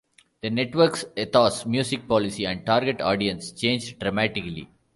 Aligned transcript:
The 0.41 0.49
network's 0.49 1.05
ethos, 1.15 1.67
music 1.67 2.07
policy 2.07 2.45
and 2.47 2.65
target 2.65 3.01
audience 3.01 3.51
changed 3.51 3.99
dramatically. 3.99 4.67